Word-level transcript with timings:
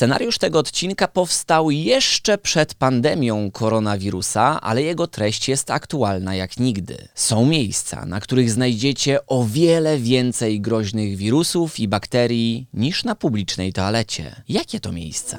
Scenariusz 0.00 0.38
tego 0.38 0.58
odcinka 0.58 1.08
powstał 1.08 1.70
jeszcze 1.70 2.38
przed 2.38 2.74
pandemią 2.74 3.50
koronawirusa, 3.50 4.60
ale 4.60 4.82
jego 4.82 5.06
treść 5.06 5.48
jest 5.48 5.70
aktualna 5.70 6.34
jak 6.34 6.56
nigdy. 6.56 7.08
Są 7.14 7.46
miejsca, 7.46 8.06
na 8.06 8.20
których 8.20 8.50
znajdziecie 8.50 9.26
o 9.26 9.44
wiele 9.44 9.98
więcej 9.98 10.60
groźnych 10.60 11.16
wirusów 11.16 11.80
i 11.80 11.88
bakterii 11.88 12.66
niż 12.74 13.04
na 13.04 13.14
publicznej 13.14 13.72
toalecie. 13.72 14.42
Jakie 14.48 14.80
to 14.80 14.92
miejsca? 14.92 15.38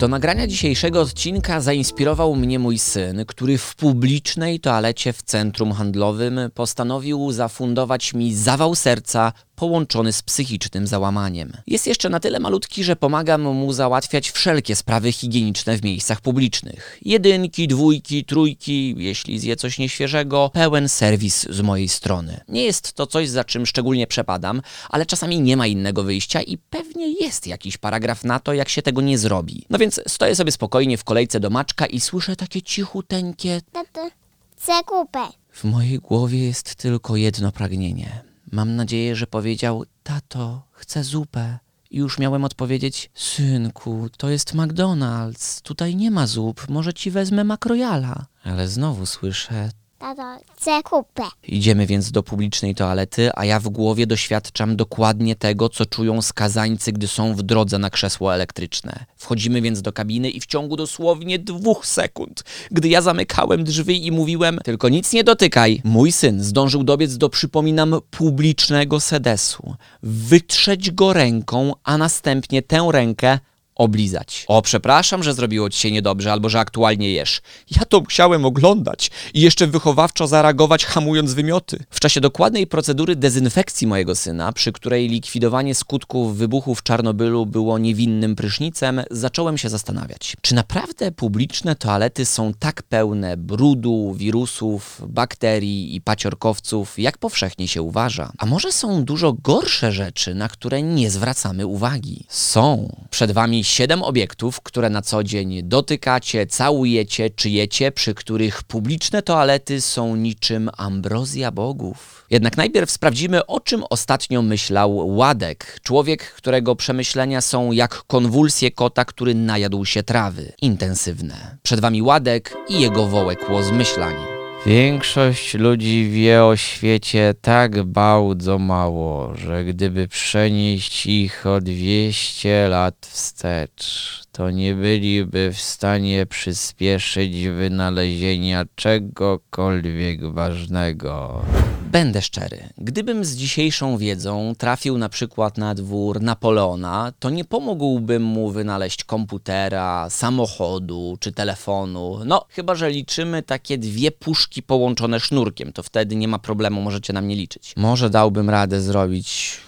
Do 0.00 0.08
nagrania 0.08 0.46
dzisiejszego 0.46 1.00
odcinka 1.00 1.60
zainspirował 1.60 2.36
mnie 2.36 2.58
mój 2.58 2.78
syn, 2.78 3.24
który 3.26 3.58
w 3.58 3.76
publicznej 3.76 4.60
toalecie 4.60 5.12
w 5.12 5.22
centrum 5.22 5.72
handlowym 5.72 6.40
postanowił 6.54 7.32
zafundować 7.32 8.14
mi 8.14 8.34
zawał 8.34 8.74
serca 8.74 9.32
połączony 9.60 10.12
z 10.12 10.22
psychicznym 10.22 10.86
załamaniem. 10.86 11.52
Jest 11.66 11.86
jeszcze 11.86 12.08
na 12.08 12.20
tyle 12.20 12.40
malutki, 12.40 12.84
że 12.84 12.96
pomagam 12.96 13.42
mu 13.42 13.72
załatwiać 13.72 14.30
wszelkie 14.30 14.76
sprawy 14.76 15.12
higieniczne 15.12 15.76
w 15.76 15.82
miejscach 15.84 16.20
publicznych. 16.20 16.98
Jedynki, 17.02 17.68
dwójki, 17.68 18.24
trójki, 18.24 18.94
jeśli 18.98 19.38
zje 19.38 19.56
coś 19.56 19.78
nieświeżego, 19.78 20.50
pełen 20.54 20.88
serwis 20.88 21.46
z 21.50 21.60
mojej 21.60 21.88
strony. 21.88 22.40
Nie 22.48 22.64
jest 22.64 22.92
to 22.92 23.06
coś, 23.06 23.28
za 23.28 23.44
czym 23.44 23.66
szczególnie 23.66 24.06
przepadam, 24.06 24.62
ale 24.90 25.06
czasami 25.06 25.40
nie 25.40 25.56
ma 25.56 25.66
innego 25.66 26.02
wyjścia 26.02 26.42
i 26.42 26.58
pewnie 26.58 27.12
jest 27.20 27.46
jakiś 27.46 27.76
paragraf 27.78 28.24
na 28.24 28.40
to, 28.40 28.52
jak 28.54 28.68
się 28.68 28.82
tego 28.82 29.00
nie 29.00 29.18
zrobi. 29.18 29.64
No 29.70 29.78
więc 29.78 30.00
stoję 30.06 30.36
sobie 30.36 30.52
spokojnie 30.52 30.98
w 30.98 31.04
kolejce 31.04 31.40
do 31.40 31.50
maczka 31.50 31.86
i 31.86 32.00
słyszę 32.00 32.36
takie 32.36 32.62
cichuteńkie 32.62 33.60
Tato, 33.72 34.10
chcę 34.56 34.72
kupę. 34.86 35.28
w 35.52 35.64
mojej 35.64 35.98
głowie 35.98 36.38
jest 36.46 36.74
tylko 36.74 37.16
jedno 37.16 37.52
pragnienie. 37.52 38.29
Mam 38.52 38.76
nadzieję, 38.76 39.16
że 39.16 39.26
powiedział: 39.26 39.84
Tato, 40.02 40.62
chcę 40.72 41.04
zupę. 41.04 41.58
I 41.90 41.96
już 41.96 42.18
miałem 42.18 42.44
odpowiedzieć: 42.44 43.10
Synku, 43.14 44.08
to 44.16 44.30
jest 44.30 44.54
McDonald's. 44.54 45.62
Tutaj 45.62 45.96
nie 45.96 46.10
ma 46.10 46.26
zup. 46.26 46.68
Może 46.68 46.92
ci 46.92 47.10
wezmę 47.10 47.44
makrojala. 47.44 48.26
Ale 48.44 48.68
znowu 48.68 49.06
słyszę: 49.06 49.70
Tato, 50.00 50.22
chcę 50.56 50.82
kupę. 50.82 51.22
Idziemy 51.48 51.86
więc 51.86 52.10
do 52.10 52.22
publicznej 52.22 52.74
toalety, 52.74 53.30
a 53.34 53.44
ja 53.44 53.60
w 53.60 53.68
głowie 53.68 54.06
doświadczam 54.06 54.76
dokładnie 54.76 55.36
tego, 55.36 55.68
co 55.68 55.86
czują 55.86 56.22
skazańcy, 56.22 56.92
gdy 56.92 57.08
są 57.08 57.34
w 57.34 57.42
drodze 57.42 57.78
na 57.78 57.90
krzesło 57.90 58.34
elektryczne. 58.34 59.04
Wchodzimy 59.16 59.62
więc 59.62 59.82
do 59.82 59.92
kabiny 59.92 60.30
i 60.30 60.40
w 60.40 60.46
ciągu 60.46 60.76
dosłownie 60.76 61.38
dwóch 61.38 61.86
sekund, 61.86 62.44
gdy 62.70 62.88
ja 62.88 63.02
zamykałem 63.02 63.64
drzwi 63.64 64.06
i 64.06 64.12
mówiłem 64.12 64.58
tylko 64.64 64.88
nic 64.88 65.12
nie 65.12 65.24
dotykaj, 65.24 65.80
mój 65.84 66.12
syn 66.12 66.42
zdążył 66.42 66.84
dobiec 66.84 67.16
do, 67.16 67.28
przypominam, 67.28 68.00
publicznego 68.10 69.00
sedesu, 69.00 69.74
wytrzeć 70.02 70.90
go 70.90 71.12
ręką, 71.12 71.72
a 71.84 71.98
następnie 71.98 72.62
tę 72.62 72.88
rękę 72.92 73.38
oblizać. 73.80 74.44
O, 74.48 74.62
przepraszam, 74.62 75.22
że 75.22 75.34
zrobiło 75.34 75.70
ci 75.70 75.80
się 75.80 75.90
niedobrze, 75.90 76.32
albo 76.32 76.48
że 76.48 76.60
aktualnie 76.60 77.10
jesz. 77.10 77.40
Ja 77.70 77.84
to 77.84 78.00
musiałem 78.00 78.44
oglądać 78.44 79.10
i 79.34 79.40
jeszcze 79.40 79.66
wychowawczo 79.66 80.26
zareagować, 80.26 80.84
hamując 80.84 81.34
wymioty. 81.34 81.78
W 81.90 82.00
czasie 82.00 82.20
dokładnej 82.20 82.66
procedury 82.66 83.16
dezynfekcji 83.16 83.86
mojego 83.86 84.14
syna, 84.14 84.52
przy 84.52 84.72
której 84.72 85.08
likwidowanie 85.08 85.74
skutków 85.74 86.36
wybuchu 86.36 86.74
w 86.74 86.82
Czarnobylu 86.82 87.46
było 87.46 87.78
niewinnym 87.78 88.36
prysznicem, 88.36 89.02
zacząłem 89.10 89.58
się 89.58 89.68
zastanawiać, 89.68 90.36
czy 90.40 90.54
naprawdę 90.54 91.12
publiczne 91.12 91.76
toalety 91.76 92.26
są 92.26 92.52
tak 92.58 92.82
pełne 92.82 93.36
brudu, 93.36 94.14
wirusów, 94.16 95.02
bakterii 95.08 95.94
i 95.94 96.00
paciorkowców, 96.00 96.98
jak 96.98 97.18
powszechnie 97.18 97.68
się 97.68 97.82
uważa? 97.82 98.32
A 98.38 98.46
może 98.46 98.72
są 98.72 99.04
dużo 99.04 99.32
gorsze 99.32 99.92
rzeczy, 99.92 100.34
na 100.34 100.48
które 100.48 100.82
nie 100.82 101.10
zwracamy 101.10 101.66
uwagi? 101.66 102.24
Są. 102.28 102.96
Przed 103.10 103.32
wami 103.32 103.64
siedem 103.70 104.02
obiektów, 104.02 104.60
które 104.60 104.90
na 104.90 105.02
co 105.02 105.24
dzień 105.24 105.62
dotykacie, 105.62 106.46
całujecie, 106.46 107.30
czyjecie, 107.30 107.92
przy 107.92 108.14
których 108.14 108.62
publiczne 108.62 109.22
toalety 109.22 109.80
są 109.80 110.16
niczym 110.16 110.70
ambrozja 110.76 111.50
bogów. 111.50 112.26
Jednak 112.30 112.56
najpierw 112.56 112.90
sprawdzimy, 112.90 113.46
o 113.46 113.60
czym 113.60 113.84
ostatnio 113.90 114.42
myślał 114.42 115.16
Ładek, 115.16 115.80
człowiek, 115.82 116.32
którego 116.32 116.76
przemyślenia 116.76 117.40
są 117.40 117.72
jak 117.72 118.02
konwulsje 118.06 118.70
kota, 118.70 119.04
który 119.04 119.34
najadł 119.34 119.84
się 119.84 120.02
trawy. 120.02 120.52
Intensywne. 120.62 121.56
Przed 121.62 121.80
wami 121.80 122.02
Ładek 122.02 122.56
i 122.68 122.80
jego 122.80 123.06
wołekło 123.06 123.62
zmyślań. 123.62 124.39
Większość 124.66 125.54
ludzi 125.54 126.10
wie 126.10 126.44
o 126.44 126.56
świecie 126.56 127.34
tak 127.40 127.82
bardzo 127.82 128.58
mało, 128.58 129.34
że 129.36 129.64
gdyby 129.64 130.08
przenieść 130.08 131.06
ich 131.06 131.46
o 131.46 131.60
200 131.60 132.68
lat 132.68 133.06
wstecz, 133.10 134.20
to 134.32 134.50
nie 134.50 134.74
byliby 134.74 135.52
w 135.52 135.60
stanie 135.60 136.26
przyspieszyć 136.26 137.48
wynalezienia 137.48 138.64
czegokolwiek 138.74 140.32
ważnego. 140.32 141.42
Będę 141.90 142.22
szczery. 142.22 142.68
Gdybym 142.78 143.24
z 143.24 143.36
dzisiejszą 143.36 143.96
wiedzą 143.96 144.54
trafił 144.58 144.98
na 144.98 145.08
przykład 145.08 145.58
na 145.58 145.74
dwór 145.74 146.20
Napoleona, 146.20 147.12
to 147.18 147.30
nie 147.30 147.44
pomógłbym 147.44 148.22
mu 148.22 148.50
wynaleźć 148.50 149.04
komputera, 149.04 150.10
samochodu 150.10 151.16
czy 151.20 151.32
telefonu. 151.32 152.18
No, 152.24 152.46
chyba 152.48 152.74
że 152.74 152.90
liczymy 152.90 153.42
takie 153.42 153.78
dwie 153.78 154.10
puszki 154.10 154.62
połączone 154.62 155.20
sznurkiem, 155.20 155.72
to 155.72 155.82
wtedy 155.82 156.16
nie 156.16 156.28
ma 156.28 156.38
problemu, 156.38 156.82
możecie 156.82 157.12
na 157.12 157.20
mnie 157.20 157.36
liczyć. 157.36 157.72
Może 157.76 158.10
dałbym 158.10 158.50
radę 158.50 158.80
zrobić, 158.80 159.58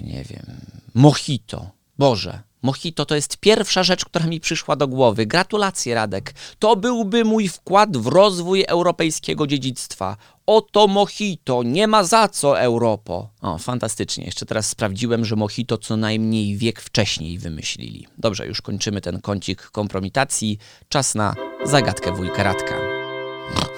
yy, 0.00 0.12
nie 0.12 0.24
wiem, 0.24 0.46
mojito. 0.94 1.70
Boże, 1.98 2.42
Mojito 2.62 3.06
to 3.06 3.14
jest 3.14 3.36
pierwsza 3.36 3.82
rzecz, 3.82 4.04
która 4.04 4.26
mi 4.26 4.40
przyszła 4.40 4.76
do 4.76 4.88
głowy. 4.88 5.26
Gratulacje, 5.26 5.94
Radek. 5.94 6.34
To 6.58 6.76
byłby 6.76 7.24
mój 7.24 7.48
wkład 7.48 7.96
w 7.96 8.06
rozwój 8.06 8.64
europejskiego 8.68 9.46
dziedzictwa. 9.46 10.16
Oto 10.46 10.88
mojito, 10.88 11.62
nie 11.62 11.86
ma 11.86 12.04
za 12.04 12.28
co, 12.28 12.60
Europo. 12.60 13.30
O, 13.40 13.58
fantastycznie. 13.58 14.24
Jeszcze 14.24 14.46
teraz 14.46 14.68
sprawdziłem, 14.68 15.24
że 15.24 15.36
mojito 15.36 15.78
co 15.78 15.96
najmniej 15.96 16.56
wiek 16.56 16.80
wcześniej 16.80 17.38
wymyślili. 17.38 18.06
Dobrze, 18.18 18.46
już 18.46 18.62
kończymy 18.62 19.00
ten 19.00 19.20
kącik 19.20 19.62
kompromitacji. 19.62 20.58
Czas 20.88 21.14
na 21.14 21.34
zagadkę 21.64 22.12
wujka 22.12 22.42
Radka. 22.42 22.74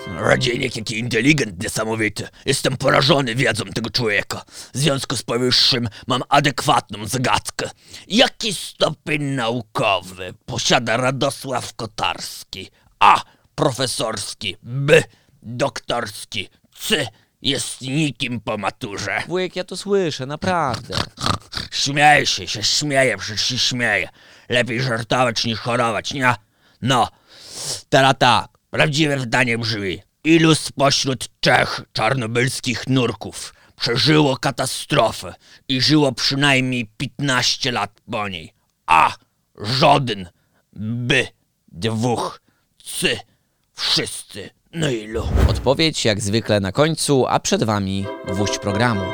Radzieniek 0.06 0.76
jaki 0.76 0.98
inteligent, 0.98 1.62
niesamowity. 1.62 2.28
Jestem 2.46 2.76
porażony 2.76 3.34
wiedzą 3.34 3.64
tego 3.64 3.90
człowieka. 3.90 4.44
W 4.74 4.78
związku 4.78 5.16
z 5.16 5.22
powyższym 5.22 5.88
mam 6.06 6.22
adekwatną 6.28 7.06
zagadkę. 7.06 7.70
Jaki 8.08 8.54
stopień 8.54 9.22
naukowy 9.22 10.34
posiada 10.46 10.96
Radosław 10.96 11.74
Kotarski? 11.74 12.70
A. 12.98 13.22
Profesorski. 13.54 14.56
B. 14.62 15.02
Doktorski. 15.44 16.48
C. 16.78 17.06
Jest 17.42 17.80
nikim 17.80 18.40
po 18.40 18.58
maturze. 18.58 19.22
Wujek, 19.28 19.56
ja 19.56 19.64
to 19.64 19.76
słyszę, 19.76 20.26
naprawdę. 20.26 20.94
Śmieje 21.70 22.26
się, 22.26 22.48
się 22.48 22.62
śmieje, 22.62 23.18
przecież 23.18 23.46
się 23.46 23.58
śmieje. 23.58 24.08
Lepiej 24.48 24.82
żartować 24.82 25.44
niż 25.44 25.58
chorować, 25.58 26.12
nie? 26.12 26.34
No, 26.82 27.08
teraz 27.88 28.14
tak, 28.18 28.48
prawdziwe 28.70 29.20
zdanie 29.20 29.58
brzmi. 29.58 30.02
Ilu 30.24 30.54
spośród 30.54 31.28
trzech 31.40 31.80
czarnobylskich 31.92 32.86
nurków 32.86 33.54
przeżyło 33.76 34.36
katastrofę 34.36 35.34
i 35.68 35.80
żyło 35.80 36.12
przynajmniej 36.12 36.90
15 36.96 37.72
lat 37.72 38.00
po 38.10 38.28
niej? 38.28 38.52
A. 38.86 39.14
Żaden. 39.58 40.28
B. 40.72 41.26
Dwóch. 41.68 42.40
C. 42.84 43.20
Wszyscy. 43.74 44.50
No? 44.74 44.86
Odpowiedź 45.48 46.04
jak 46.04 46.20
zwykle 46.20 46.60
na 46.60 46.72
końcu, 46.72 47.26
a 47.26 47.40
przed 47.40 47.64
Wami 47.64 48.04
gwóźdź 48.28 48.58
programu. 48.58 49.04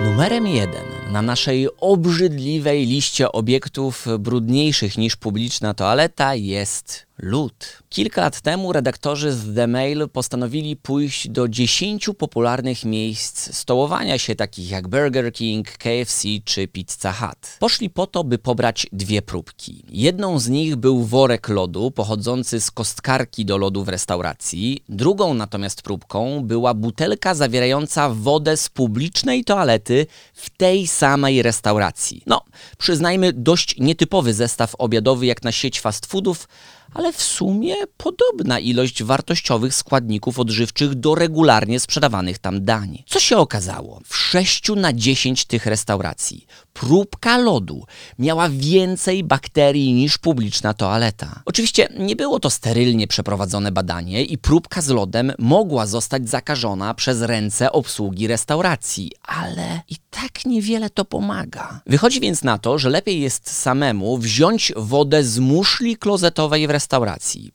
Numerem 0.00 0.46
jeden 0.46 0.84
na 1.12 1.22
naszej 1.22 1.68
obrzydliwej 1.80 2.86
liście 2.86 3.32
obiektów 3.32 4.06
brudniejszych 4.18 4.98
niż 4.98 5.16
publiczna 5.16 5.74
toaleta 5.74 6.34
jest 6.34 7.07
lód. 7.18 7.82
Kilka 7.88 8.20
lat 8.20 8.40
temu 8.40 8.72
redaktorzy 8.72 9.32
z 9.32 9.54
The 9.54 9.66
Mail 9.66 10.08
postanowili 10.08 10.76
pójść 10.76 11.28
do 11.28 11.48
10 11.48 12.10
popularnych 12.18 12.84
miejsc 12.84 13.56
stołowania 13.56 14.18
się, 14.18 14.34
takich 14.34 14.70
jak 14.70 14.88
Burger 14.88 15.32
King, 15.32 15.70
KFC 15.78 16.28
czy 16.44 16.68
Pizza 16.68 17.12
Hut. 17.12 17.56
Poszli 17.58 17.90
po 17.90 18.06
to, 18.06 18.24
by 18.24 18.38
pobrać 18.38 18.86
dwie 18.92 19.22
próbki. 19.22 19.84
Jedną 19.88 20.38
z 20.38 20.48
nich 20.48 20.76
był 20.76 21.04
worek 21.04 21.48
lodu 21.48 21.90
pochodzący 21.90 22.60
z 22.60 22.70
kostkarki 22.70 23.44
do 23.44 23.58
lodu 23.58 23.84
w 23.84 23.88
restauracji, 23.88 24.84
drugą 24.88 25.34
natomiast 25.34 25.82
próbką 25.82 26.42
była 26.44 26.74
butelka 26.74 27.34
zawierająca 27.34 28.08
wodę 28.08 28.56
z 28.56 28.68
publicznej 28.68 29.44
toalety 29.44 30.06
w 30.34 30.50
tej 30.50 30.86
samej 30.86 31.42
restauracji. 31.42 32.22
No, 32.26 32.44
przyznajmy, 32.78 33.32
dość 33.32 33.78
nietypowy 33.78 34.34
zestaw 34.34 34.74
obiadowy 34.78 35.26
jak 35.26 35.42
na 35.42 35.52
sieć 35.52 35.80
fast 35.80 36.06
foodów, 36.06 36.48
ale 36.94 37.12
w 37.12 37.22
sumie 37.22 37.74
podobna 37.96 38.58
ilość 38.58 39.02
wartościowych 39.02 39.74
składników 39.74 40.38
odżywczych 40.38 40.94
do 40.94 41.14
regularnie 41.14 41.80
sprzedawanych 41.80 42.38
tam 42.38 42.64
dań. 42.64 43.04
Co 43.06 43.20
się 43.20 43.36
okazało? 43.36 44.00
W 44.04 44.16
6 44.16 44.68
na 44.76 44.92
10 44.92 45.44
tych 45.44 45.66
restauracji 45.66 46.46
próbka 46.80 47.38
lodu 47.38 47.84
miała 48.18 48.48
więcej 48.48 49.24
bakterii 49.24 49.92
niż 49.92 50.18
publiczna 50.18 50.74
toaleta. 50.74 51.42
Oczywiście 51.44 51.88
nie 51.98 52.16
było 52.16 52.40
to 52.40 52.50
sterylnie 52.50 53.06
przeprowadzone 53.06 53.72
badanie 53.72 54.24
i 54.24 54.38
próbka 54.38 54.80
z 54.80 54.88
lodem 54.88 55.32
mogła 55.38 55.86
zostać 55.86 56.28
zakażona 56.28 56.94
przez 56.94 57.22
ręce 57.22 57.72
obsługi 57.72 58.26
restauracji, 58.26 59.12
ale 59.22 59.80
i 59.88 59.96
tak 60.10 60.44
niewiele 60.46 60.90
to 60.90 61.04
pomaga. 61.04 61.80
Wychodzi 61.86 62.20
więc 62.20 62.42
na 62.42 62.58
to, 62.58 62.78
że 62.78 62.90
lepiej 62.90 63.20
jest 63.20 63.50
samemu 63.50 64.18
wziąć 64.18 64.72
wodę 64.76 65.24
z 65.24 65.38
muszli 65.38 65.96
klozetowej 65.96 66.66
w 66.66 66.70
restauracji, 66.70 66.77